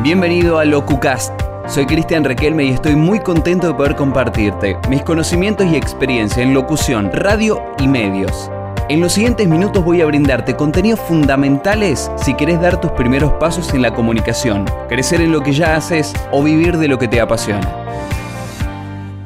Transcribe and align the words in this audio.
Bienvenido 0.00 0.60
a 0.60 0.64
LocuCast. 0.64 1.32
Soy 1.66 1.84
Cristian 1.84 2.22
Requelme 2.22 2.66
y 2.66 2.68
estoy 2.68 2.94
muy 2.94 3.18
contento 3.18 3.66
de 3.66 3.74
poder 3.74 3.96
compartirte 3.96 4.76
mis 4.88 5.02
conocimientos 5.02 5.66
y 5.66 5.74
experiencia 5.74 6.40
en 6.40 6.54
locución, 6.54 7.10
radio 7.12 7.60
y 7.80 7.88
medios. 7.88 8.48
En 8.88 9.00
los 9.00 9.14
siguientes 9.14 9.48
minutos 9.48 9.84
voy 9.84 10.00
a 10.00 10.06
brindarte 10.06 10.54
contenidos 10.54 11.00
fundamentales 11.00 12.12
si 12.16 12.34
querés 12.34 12.60
dar 12.60 12.80
tus 12.80 12.92
primeros 12.92 13.32
pasos 13.40 13.74
en 13.74 13.82
la 13.82 13.92
comunicación, 13.92 14.66
crecer 14.88 15.20
en 15.20 15.32
lo 15.32 15.42
que 15.42 15.52
ya 15.52 15.74
haces 15.74 16.12
o 16.30 16.44
vivir 16.44 16.76
de 16.76 16.86
lo 16.86 16.96
que 16.96 17.08
te 17.08 17.20
apasiona. 17.20 17.68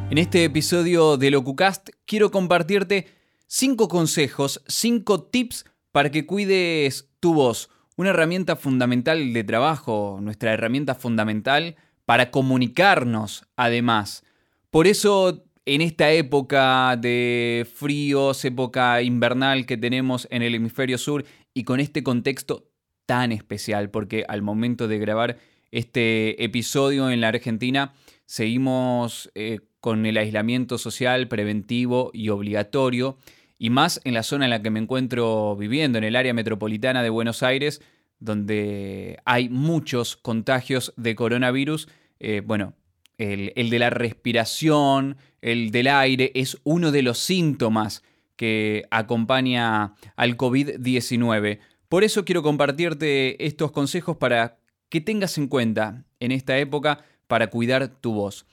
En 0.09 0.17
este 0.17 0.43
episodio 0.43 1.19
de 1.19 1.31
LocuCast 1.33 1.91
quiero 2.07 2.31
compartirte 2.31 3.09
5 3.47 3.89
consejos, 3.89 4.63
5 4.69 5.25
tips 5.25 5.67
para 5.93 6.11
que 6.11 6.25
cuides 6.25 7.11
tu 7.21 7.35
voz 7.35 7.69
una 8.03 8.11
herramienta 8.11 8.57
fundamental 8.57 9.33
de 9.33 9.45
trabajo, 9.45 10.19
nuestra 10.21 10.53
herramienta 10.53 10.95
fundamental 10.95 11.77
para 12.05 12.31
comunicarnos 12.31 13.47
además. 13.57 14.25
Por 14.71 14.87
eso 14.87 15.45
en 15.65 15.81
esta 15.81 16.11
época 16.11 16.97
de 16.97 17.67
fríos, 17.73 18.45
época 18.45 19.01
invernal 19.03 19.67
que 19.67 19.77
tenemos 19.77 20.27
en 20.31 20.43
el 20.43 20.55
hemisferio 20.55 20.99
sur 20.99 21.25
y 21.55 21.63
con 21.63 21.79
este 21.79 22.03
contexto 22.03 22.69
tan 23.07 23.31
especial, 23.31 23.91
porque 23.91 24.25
al 24.29 24.43
momento 24.43 24.89
de 24.89 24.99
grabar 24.99 25.39
este 25.71 26.43
episodio 26.43 27.09
en 27.11 27.21
la 27.21 27.29
Argentina 27.29 27.95
seguimos 28.27 29.31
eh, 29.35 29.61
con 29.81 30.07
el 30.07 30.17
aislamiento 30.17 30.77
social 30.77 31.29
preventivo 31.29 32.11
y 32.13 32.31
obligatorio 32.31 33.17
y 33.63 33.71
más 33.71 34.01
en 34.03 34.15
la 34.15 34.25
zona 34.25 34.47
en 34.47 34.51
la 34.51 34.61
que 34.61 34.71
me 34.71 34.81
encuentro 34.81 35.55
viviendo, 35.55 35.97
en 35.97 36.03
el 36.03 36.17
área 36.17 36.35
metropolitana 36.35 37.01
de 37.01 37.11
Buenos 37.11 37.45
Aires, 37.45 37.81
donde 38.19 39.21
hay 39.25 39.49
muchos 39.51 40.17
contagios 40.17 40.93
de 40.97 41.15
coronavirus. 41.15 41.87
Eh, 42.19 42.43
bueno, 42.45 42.75
el, 43.19 43.53
el 43.55 43.71
de 43.71 43.79
la 43.79 43.89
respiración, 43.89 45.17
el 45.43 45.71
del 45.71 45.87
aire, 45.87 46.33
es 46.35 46.59
uno 46.65 46.91
de 46.91 47.03
los 47.03 47.21
síntomas 47.21 48.03
que 48.35 48.83
acompaña 48.91 49.95
al 50.17 50.37
COVID-19. 50.37 51.61
Por 51.89 52.03
eso 52.03 52.25
quiero 52.25 52.43
compartirte 52.43 53.47
estos 53.47 53.71
consejos 53.71 54.17
para 54.17 54.59
que 54.89 55.01
tengas 55.01 55.39
en 55.39 55.47
cuenta 55.47 56.05
en 56.19 56.33
esta 56.33 56.59
época 56.59 57.05
para 57.29 57.47
cuidar 57.47 57.87
tu 57.87 58.13
voz. 58.13 58.45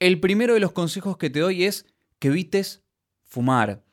El 0.00 0.20
primero 0.20 0.52
de 0.52 0.60
los 0.60 0.72
consejos 0.72 1.16
que 1.16 1.30
te 1.30 1.40
doy 1.40 1.64
es 1.64 1.86
que 2.18 2.28
evites 2.28 2.82
fumar. 3.24 3.87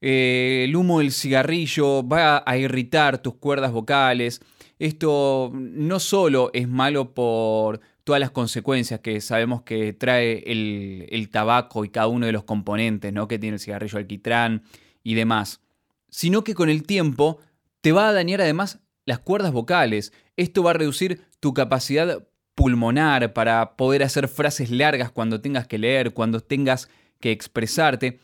Eh, 0.00 0.64
el 0.68 0.76
humo 0.76 1.00
del 1.00 1.12
cigarrillo 1.12 2.06
va 2.06 2.42
a 2.46 2.56
irritar 2.56 3.18
tus 3.18 3.34
cuerdas 3.34 3.72
vocales. 3.72 4.40
Esto 4.78 5.50
no 5.54 5.98
solo 5.98 6.50
es 6.52 6.68
malo 6.68 7.14
por 7.14 7.80
todas 8.04 8.20
las 8.20 8.30
consecuencias 8.30 9.00
que 9.00 9.20
sabemos 9.20 9.62
que 9.62 9.92
trae 9.92 10.42
el, 10.46 11.28
tabaco 11.30 11.84
y 11.84 11.90
cada 11.90 12.06
uno 12.06 12.26
de 12.26 12.32
los 12.32 12.44
componentes 12.44 13.12
¿no? 13.12 13.28
que 13.28 13.38
tiene 13.38 13.56
el 13.56 13.60
cigarrillo 13.60 13.98
alquitrán 13.98 14.62
y 15.02 15.14
demás, 15.14 15.60
sino 16.08 16.42
que 16.42 16.54
con 16.54 16.70
el 16.70 16.84
tiempo 16.84 17.38
te 17.80 17.92
va 17.92 18.08
a 18.08 18.12
dañar 18.12 18.40
además 18.40 18.78
las 19.04 19.18
cuerdas 19.18 19.52
vocales. 19.52 20.12
Esto 20.36 20.62
va 20.62 20.70
a 20.70 20.74
reducir 20.74 21.22
tu 21.40 21.52
capacidad 21.52 22.26
pulmonar 22.54 23.32
para 23.32 23.76
poder 23.76 24.02
hacer 24.02 24.28
frases 24.28 24.70
largas 24.70 25.10
cuando 25.10 25.40
tengas 25.40 25.66
que 25.66 25.78
leer, 25.78 26.12
cuando 26.12 26.40
tengas 26.40 26.88
que 27.20 27.30
expresarte. 27.30 28.20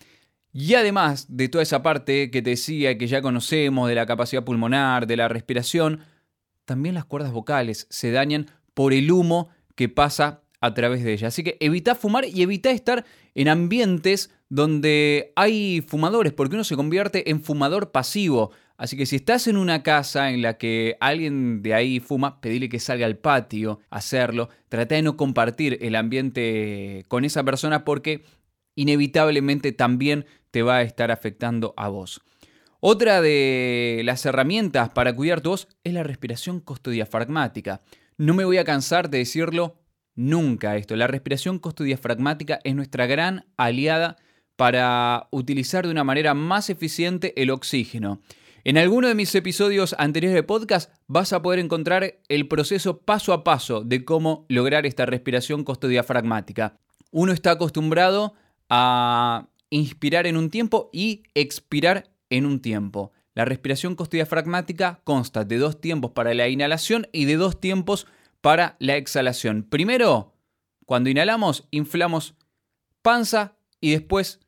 Y 0.57 0.75
además 0.75 1.27
de 1.29 1.49
toda 1.49 1.63
esa 1.63 1.83
parte 1.83 2.31
que 2.31 2.41
te 2.41 2.51
decía 2.51 2.97
que 2.97 3.09
ya 3.09 3.21
conocemos 3.21 3.89
de 3.89 3.97
la 3.97 4.07
capacidad 4.07 4.45
pulmonar, 4.45 5.09
de 5.09 5.17
la 5.17 5.27
respiración, 5.27 6.03
también 6.65 6.95
las 6.95 7.05
cuerdas 7.05 7.33
vocales 7.33 7.89
se 7.91 8.13
dañan 8.13 8.47
por 8.73 8.93
el 8.93 9.11
humo 9.11 9.49
que 9.75 9.89
pasa 9.89 10.43
a 10.61 10.73
través 10.73 11.03
de 11.03 11.13
ellas. 11.13 11.35
Así 11.35 11.43
que 11.43 11.57
evita 11.59 11.97
fumar 11.97 12.25
y 12.25 12.41
evita 12.41 12.71
estar 12.71 13.05
en 13.35 13.49
ambientes 13.49 14.31
donde 14.49 15.33
hay 15.35 15.81
fumadores, 15.81 16.33
porque 16.33 16.55
uno 16.55 16.63
se 16.63 16.77
convierte 16.77 17.31
en 17.33 17.43
fumador 17.43 17.91
pasivo. 17.91 18.53
Así 18.77 18.97
que 18.97 19.07
si 19.07 19.17
estás 19.17 19.48
en 19.48 19.57
una 19.57 19.83
casa 19.83 20.31
en 20.31 20.41
la 20.41 20.57
que 20.57 20.97
alguien 21.01 21.63
de 21.63 21.75
ahí 21.75 21.98
fuma, 21.98 22.41
pedile 22.41 22.69
que 22.69 22.79
salga 22.79 23.07
al 23.07 23.19
patio 23.19 23.81
a 23.91 23.97
hacerlo. 23.97 24.51
Trata 24.69 24.95
de 24.95 25.03
no 25.03 25.17
compartir 25.17 25.79
el 25.83 25.97
ambiente 25.97 27.07
con 27.09 27.25
esa 27.25 27.43
persona 27.43 27.85
porque 27.85 28.23
inevitablemente 28.77 29.73
también 29.73 30.27
te 30.55 30.63
va 30.63 30.77
a 30.77 30.83
estar 30.83 31.11
afectando 31.11 31.75
a 31.77 31.89
vos. 31.89 32.20
Otra 32.79 33.20
de 33.20 34.03
las 34.05 34.25
herramientas 34.25 34.91
para 34.91 35.13
cuidar 35.13 35.41
tu 35.41 35.51
voz 35.51 35.67
es 35.83 35.92
la 35.92 36.05
respiración 36.05 36.61
costodiafragmática. 36.61 37.81
No 38.19 38.35
me 38.35 38.45
voy 38.45 38.59
a 38.59 38.64
cansar 38.64 39.11
de 39.11 39.19
decirlo 39.19 39.81
nunca 40.14 40.77
esto. 40.77 40.95
La 40.95 41.09
respiración 41.09 41.59
costodiafragmática 41.59 42.61
es 42.63 42.77
nuestra 42.77 43.07
gran 43.07 43.47
aliada 43.57 44.14
para 44.55 45.27
utilizar 45.33 45.87
de 45.87 45.91
una 45.91 46.05
manera 46.05 46.35
más 46.35 46.70
eficiente 46.70 47.33
el 47.43 47.51
oxígeno. 47.51 48.20
En 48.63 48.79
alguno 48.79 49.09
de 49.09 49.17
mis 49.17 49.35
episodios 49.35 49.97
anteriores 49.98 50.37
de 50.37 50.45
podcast 50.45 50.95
vas 51.09 51.33
a 51.33 51.43
poder 51.43 51.59
encontrar 51.59 52.20
el 52.29 52.47
proceso 52.47 53.01
paso 53.01 53.33
a 53.33 53.43
paso 53.43 53.83
de 53.83 54.05
cómo 54.05 54.47
lograr 54.48 54.87
esta 54.87 55.05
respiración 55.05 55.64
costodiafragmática. 55.64 56.79
Uno 57.11 57.33
está 57.33 57.51
acostumbrado 57.51 58.35
a 58.70 59.48
inspirar 59.74 60.29
en 60.29 60.36
un 60.36 60.51
tiempo 60.51 60.89
y 60.92 61.24
expirar 61.35 62.12
en 62.30 62.46
un 62.46 62.61
tiempo. 62.61 63.12
La 63.35 63.45
respiración 63.45 63.96
costodiafragmática 63.96 65.01
consta 65.02 65.45
de 65.45 65.58
dos 65.58 65.80
tiempos 65.80 66.12
para 66.12 66.33
la 66.33 66.48
inhalación 66.48 67.08
y 67.12 67.24
de 67.24 67.35
dos 67.35 67.61
tiempos 67.61 68.07
para 68.40 68.77
la 68.79 68.96
exhalación. 68.96 69.64
Primero, 69.64 70.33
cuando 70.86 71.11
inhalamos, 71.11 71.67
inflamos 71.73 72.36
panza 73.02 73.57
y 73.80 73.90
después 73.90 74.39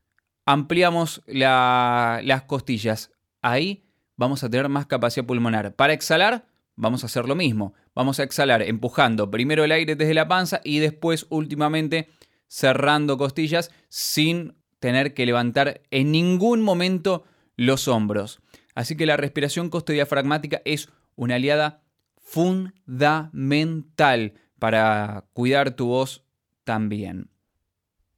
ampliamos 0.45 1.23
las 1.27 2.43
costillas. 2.43 3.11
Ahí 3.43 3.85
vamos 4.17 4.45
a 4.45 4.49
tener 4.49 4.69
más 4.69 4.87
capacidad 4.87 5.27
pulmonar. 5.27 5.75
Para 5.75 5.93
exhalar, 5.93 6.47
vamos 6.77 7.03
a 7.03 7.07
hacer 7.07 7.27
lo 7.27 7.35
mismo. 7.35 7.75
Vamos 7.97 8.21
a 8.21 8.23
exhalar 8.23 8.63
empujando 8.63 9.29
primero 9.29 9.65
el 9.65 9.73
aire 9.73 9.97
desde 9.97 10.15
la 10.15 10.29
panza 10.29 10.61
y 10.63 10.79
después 10.79 11.27
últimamente 11.31 12.11
cerrando 12.47 13.19
costillas 13.19 13.73
sin 13.89 14.55
tener 14.79 15.15
que 15.15 15.27
levantar 15.27 15.81
en 15.91 16.13
ningún 16.13 16.63
momento 16.63 17.25
los 17.57 17.89
hombros. 17.89 18.41
Así 18.75 18.97
que 18.97 19.07
la 19.07 19.17
respiración 19.17 19.71
costodiafragmática 19.71 20.61
es 20.65 20.91
una 21.15 21.37
aliada 21.37 21.83
fundamental 22.21 24.35
para 24.59 25.25
cuidar 25.33 25.71
tu 25.73 25.87
voz 25.87 26.25
también. 26.65 27.31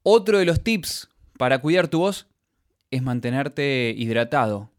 Otro 0.02 0.38
de 0.38 0.46
los 0.46 0.62
tips 0.62 1.10
para 1.36 1.60
cuidar 1.60 1.88
tu 1.88 1.98
voz 2.00 2.26
es 2.90 3.02
mantenerte 3.02 3.94
hidratado, 3.96 4.70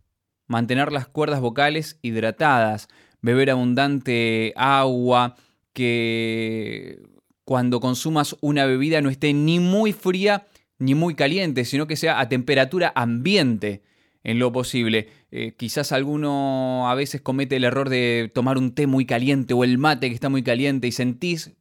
mantener 0.47 0.91
las 0.91 1.07
cuerdas 1.07 1.39
vocales 1.39 1.99
hidratadas, 2.01 2.87
beber 3.21 3.51
abundante 3.51 4.53
agua, 4.55 5.35
que 5.73 7.01
cuando 7.45 7.79
consumas 7.79 8.35
una 8.41 8.65
bebida 8.65 9.01
no 9.01 9.09
esté 9.09 9.33
ni 9.33 9.59
muy 9.59 9.93
fría 9.93 10.47
ni 10.79 10.95
muy 10.95 11.13
caliente, 11.13 11.65
sino 11.65 11.85
que 11.87 11.97
sea 11.97 12.19
a 12.19 12.29
temperatura 12.29 12.91
ambiente 12.95 13.83
en 14.23 14.39
lo 14.39 14.51
posible. 14.51 15.09
Eh, 15.31 15.53
quizás 15.57 15.91
alguno 15.91 16.89
a 16.89 16.95
veces 16.95 17.21
comete 17.21 17.57
el 17.57 17.65
error 17.65 17.89
de 17.89 18.31
tomar 18.33 18.57
un 18.57 18.73
té 18.73 18.87
muy 18.87 19.05
caliente 19.05 19.53
o 19.53 19.63
el 19.63 19.77
mate 19.77 20.07
que 20.09 20.15
está 20.15 20.29
muy 20.29 20.41
caliente 20.41 20.87
y 20.87 20.91
sentís 20.91 21.51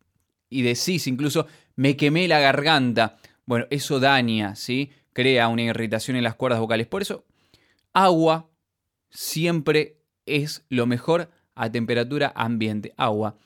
y 0.49 0.63
decís 0.63 1.07
incluso 1.07 1.47
me 1.77 1.97
quemé 1.97 2.29
la 2.29 2.41
garganta. 2.41 3.19
Bueno, 3.45 3.67
eso 3.71 4.01
daña, 4.01 4.55
¿sí? 4.55 4.91
Crea 5.13 5.49
una 5.49 5.63
irritación 5.63 6.17
en 6.17 6.25
las 6.25 6.37
cuerdas 6.37 6.61
vocales. 6.61 6.87
Por 6.87 7.03
eso, 7.03 7.25
agua 7.93 8.49
siempre 9.11 9.97
es 10.27 10.65
lo 10.69 10.87
mejor 10.87 11.31
a 11.55 11.73
temperatura 11.73 12.33
ambiente. 12.37 12.95
Agua. 12.97 13.37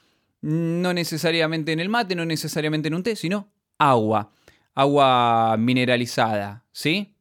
No 0.43 0.93
necesariamente 0.93 1.73
en 1.73 1.81
el 1.81 1.88
mate, 1.88 2.14
no 2.14 2.25
necesariamente 2.25 2.88
en 2.88 2.94
un 2.94 3.05
té, 3.05 3.17
sino 3.17 3.49
agua 3.79 4.32
agua 4.75 5.57
mineralizada, 5.59 6.65
¿sí? 6.73 7.15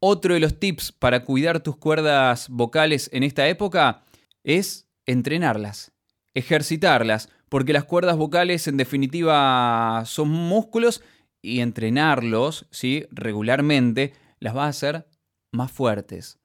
Otro 0.00 0.34
de 0.34 0.40
los 0.40 0.58
tips 0.58 0.92
para 0.92 1.24
cuidar 1.24 1.60
tus 1.60 1.76
cuerdas 1.76 2.48
vocales 2.48 3.08
en 3.12 3.22
esta 3.22 3.48
época 3.48 4.02
es 4.42 4.86
entrenarlas, 5.06 5.92
ejercitarlas, 6.34 7.30
porque 7.48 7.72
las 7.72 7.84
cuerdas 7.84 8.16
vocales 8.16 8.66
en 8.68 8.76
definitiva 8.76 10.02
son 10.06 10.28
músculos 10.28 11.02
y 11.40 11.60
entrenarlos, 11.60 12.66
¿sí? 12.70 13.06
regularmente, 13.10 14.12
las 14.40 14.56
va 14.56 14.64
a 14.64 14.68
hacer 14.68 15.06
más 15.52 15.70
fuertes. 15.70 16.38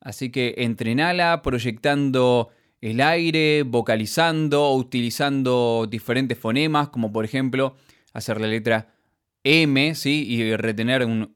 Así 0.00 0.30
que 0.30 0.54
entrenala 0.58 1.42
proyectando 1.42 2.50
el 2.80 3.00
aire, 3.00 3.62
vocalizando, 3.62 4.74
utilizando 4.74 5.86
diferentes 5.88 6.38
fonemas, 6.38 6.88
como 6.88 7.12
por 7.12 7.24
ejemplo 7.24 7.76
hacer 8.12 8.40
la 8.40 8.48
letra 8.48 8.94
M, 9.44 9.94
¿sí? 9.94 10.24
Y 10.28 10.56
retener 10.56 11.04
un 11.04 11.32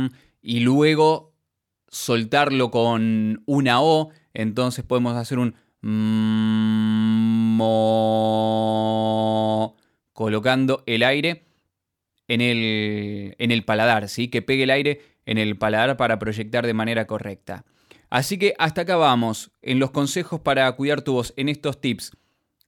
mm, 0.00 0.14
y 0.42 0.60
luego 0.60 1.34
soltarlo 1.88 2.70
con 2.70 3.42
una 3.46 3.82
O. 3.82 4.10
Entonces 4.34 4.84
podemos 4.84 5.16
hacer 5.16 5.38
un 5.38 5.54
colocando 10.12 10.82
el 10.86 11.02
aire 11.02 11.46
en 12.28 12.40
el, 12.40 13.36
en 13.38 13.50
el 13.50 13.64
paladar, 13.64 14.08
¿sí? 14.08 14.28
que 14.28 14.42
pegue 14.42 14.64
el 14.64 14.70
aire 14.70 15.00
en 15.26 15.38
el 15.38 15.56
paladar 15.56 15.96
para 15.96 16.18
proyectar 16.18 16.66
de 16.66 16.74
manera 16.74 17.06
correcta. 17.06 17.64
Así 18.10 18.38
que 18.38 18.54
hasta 18.58 18.82
acá 18.82 18.96
vamos 18.96 19.50
en 19.62 19.78
los 19.78 19.90
consejos 19.90 20.40
para 20.40 20.70
cuidar 20.72 21.02
tu 21.02 21.12
voz, 21.12 21.34
en 21.36 21.48
estos 21.48 21.80
tips. 21.80 22.16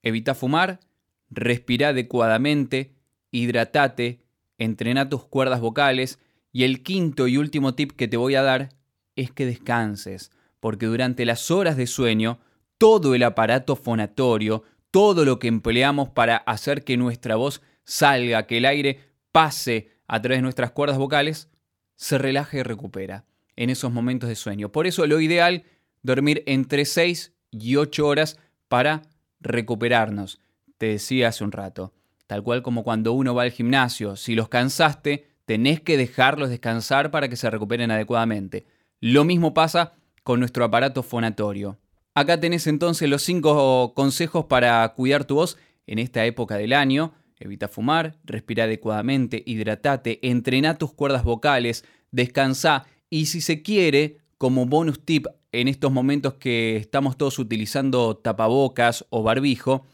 Evita 0.03 0.35
fumar, 0.35 0.81
respira 1.31 1.89
adecuadamente, 1.89 2.95
hidratate, 3.31 4.21
entrena 4.59 5.09
tus 5.09 5.25
cuerdas 5.25 5.61
vocales 5.61 6.19
y 6.53 6.65
el 6.65 6.83
quinto 6.83 7.29
y 7.29 7.37
último 7.37 7.75
tip 7.75 7.93
que 7.93 8.09
te 8.09 8.17
voy 8.17 8.35
a 8.35 8.43
dar 8.43 8.71
es 9.17 9.31
que 9.31 9.47
descanses, 9.47 10.31
porque 10.61 10.87
durante 10.87 11.25
las 11.25 11.51
horas 11.51 11.77
de 11.77 11.87
sueño 11.87 12.39
todo 12.79 13.15
el 13.15 13.25
aparato 13.25 13.77
fonatorio, 13.77 14.63
todo 14.91 15.25
lo 15.25 15.39
que 15.39 15.49
empleamos 15.49 16.09
para 16.09 16.37
hacer 16.37 16.85
que 16.85 16.97
nuestra 16.97 17.37
voz 17.37 17.61
salga, 17.85 18.47
que 18.47 18.59
el 18.59 18.65
aire 18.65 19.01
pase 19.33 19.91
a 20.07 20.23
través 20.23 20.39
de 20.39 20.43
nuestras 20.43 20.71
cuerdas 20.71 20.99
vocales, 20.99 21.49
se 21.97 22.17
relaja 22.17 22.57
y 22.57 22.63
recupera 22.63 23.25
en 23.57 23.71
esos 23.71 23.93
momentos 23.93 24.29
de 24.29 24.37
sueño. 24.37 24.71
Por 24.71 24.87
eso 24.87 25.07
lo 25.07 25.21
ideal, 25.21 25.65
dormir 26.03 26.45
entre 26.47 26.85
6 26.85 27.35
y 27.51 27.77
8 27.77 28.07
horas 28.07 28.39
para 28.69 29.03
recuperarnos. 29.41 30.41
Te 30.79 30.87
decía 30.87 31.29
hace 31.29 31.45
un 31.45 31.53
rato, 31.53 31.93
tal 32.27 32.43
cual 32.43 32.63
como 32.63 32.85
cuando 32.85 33.13
uno 33.13 33.35
va 33.35 33.43
al 33.43 33.51
gimnasio, 33.51 34.17
si 34.17 34.35
los 34.35 34.49
cansaste, 34.49 35.27
tenés 35.45 35.81
que 35.81 35.97
dejarlos 35.97 36.51
descansar 36.51 37.11
para 37.11 37.29
que 37.29 37.37
se 37.37 37.51
recuperen 37.51 37.91
adecuadamente. 37.91 38.67
Lo 39.01 39.25
mismo 39.25 39.55
pasa 39.55 39.95
con 40.23 40.41
nuestro 40.41 40.65
aparato 40.65 41.03
fonatorio. 41.03 41.79
Acá 42.15 42.39
tenés 42.39 42.67
entonces 42.67 43.09
los 43.09 43.23
5 43.23 43.93
consejos 43.95 44.45
para 44.47 44.89
cuidar 44.95 45.25
tu 45.25 45.37
voz 45.37 45.57
en 45.87 45.99
esta 45.99 46.25
época 46.27 46.57
del 46.57 46.73
año. 46.73 47.13
Evita 47.41 47.69
fumar, 47.69 48.17
respira 48.25 48.65
adecuadamente, 48.65 49.43
hidratate, 49.47 50.19
entrena 50.29 50.79
tus 50.79 50.93
cuerdas 50.93 51.25
vocales, 51.25 51.85
descansa 52.11 52.87
y 53.11 53.27
si 53.27 53.41
se 53.41 53.63
quiere, 53.63 54.19
como 54.37 54.67
bonus 54.67 55.05
tip 55.05 55.27
en 55.53 55.69
estos 55.69 55.91
momentos 55.93 56.35
que 56.35 56.77
estamos 56.77 57.17
todos 57.17 57.39
utilizando 57.39 58.17
tapabocas 58.17 59.07
o 59.11 59.23
barbijo, 59.23 59.87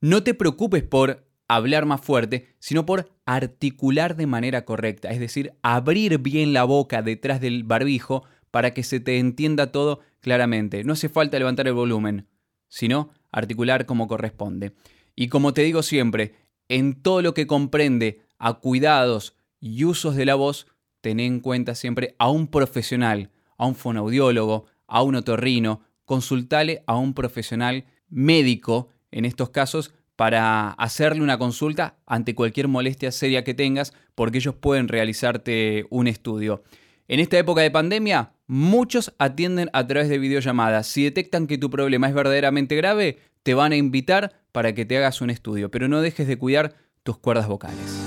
no 0.00 0.22
te 0.22 0.34
preocupes 0.34 0.82
por 0.82 1.26
hablar 1.48 1.84
más 1.84 2.00
fuerte, 2.00 2.54
sino 2.58 2.86
por 2.86 3.10
articular 3.26 4.16
de 4.16 4.26
manera 4.26 4.64
correcta, 4.64 5.10
es 5.10 5.20
decir, 5.20 5.52
abrir 5.62 6.18
bien 6.18 6.52
la 6.52 6.64
boca 6.64 7.02
detrás 7.02 7.40
del 7.40 7.64
barbijo 7.64 8.24
para 8.50 8.72
que 8.72 8.82
se 8.82 9.00
te 9.00 9.18
entienda 9.18 9.72
todo 9.72 10.00
claramente. 10.20 10.84
No 10.84 10.92
hace 10.92 11.08
falta 11.08 11.38
levantar 11.38 11.66
el 11.66 11.74
volumen, 11.74 12.26
sino 12.68 13.10
articular 13.32 13.86
como 13.86 14.08
corresponde. 14.08 14.74
Y 15.16 15.28
como 15.28 15.52
te 15.52 15.62
digo 15.62 15.82
siempre, 15.82 16.34
en 16.68 17.02
todo 17.02 17.20
lo 17.20 17.34
que 17.34 17.46
comprende 17.46 18.22
a 18.38 18.54
cuidados 18.54 19.36
y 19.60 19.84
usos 19.84 20.16
de 20.16 20.24
la 20.24 20.36
voz, 20.36 20.66
ten 21.00 21.20
en 21.20 21.40
cuenta 21.40 21.74
siempre 21.74 22.14
a 22.18 22.30
un 22.30 22.46
profesional, 22.46 23.30
a 23.56 23.66
un 23.66 23.74
fonoaudiólogo, 23.74 24.66
a 24.86 25.02
un 25.02 25.16
otorrino, 25.16 25.82
consultale 26.04 26.82
a 26.86 26.96
un 26.96 27.12
profesional 27.12 27.84
médico 28.08 28.88
en 29.12 29.24
estos 29.24 29.50
casos 29.50 29.92
para 30.16 30.72
hacerle 30.72 31.22
una 31.22 31.38
consulta 31.38 31.96
ante 32.06 32.34
cualquier 32.34 32.68
molestia 32.68 33.10
seria 33.10 33.42
que 33.42 33.54
tengas, 33.54 33.94
porque 34.14 34.38
ellos 34.38 34.54
pueden 34.54 34.88
realizarte 34.88 35.86
un 35.88 36.08
estudio. 36.08 36.62
En 37.08 37.20
esta 37.20 37.38
época 37.38 37.62
de 37.62 37.70
pandemia, 37.70 38.32
muchos 38.46 39.14
atienden 39.18 39.70
a 39.72 39.86
través 39.86 40.08
de 40.08 40.18
videollamadas. 40.18 40.86
Si 40.86 41.04
detectan 41.04 41.46
que 41.46 41.58
tu 41.58 41.70
problema 41.70 42.06
es 42.06 42.14
verdaderamente 42.14 42.76
grave, 42.76 43.18
te 43.42 43.54
van 43.54 43.72
a 43.72 43.76
invitar 43.76 44.34
para 44.52 44.74
que 44.74 44.84
te 44.84 44.98
hagas 44.98 45.20
un 45.20 45.30
estudio, 45.30 45.70
pero 45.70 45.88
no 45.88 46.02
dejes 46.02 46.28
de 46.28 46.36
cuidar 46.36 46.74
tus 47.02 47.16
cuerdas 47.18 47.48
vocales. 47.48 47.98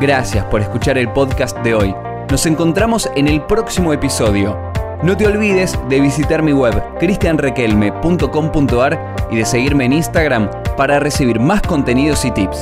Gracias 0.00 0.44
por 0.44 0.60
escuchar 0.60 0.98
el 0.98 1.10
podcast 1.12 1.56
de 1.60 1.74
hoy. 1.74 1.94
Nos 2.30 2.44
encontramos 2.44 3.08
en 3.16 3.28
el 3.28 3.42
próximo 3.46 3.92
episodio. 3.94 4.75
No 5.06 5.16
te 5.16 5.24
olvides 5.24 5.78
de 5.88 6.00
visitar 6.00 6.42
mi 6.42 6.52
web 6.52 6.82
cristianrequelme.com.ar 6.98 9.16
y 9.30 9.36
de 9.36 9.44
seguirme 9.44 9.84
en 9.84 9.92
Instagram 9.92 10.50
para 10.76 10.98
recibir 10.98 11.38
más 11.38 11.62
contenidos 11.62 12.24
y 12.24 12.32
tips. 12.32 12.58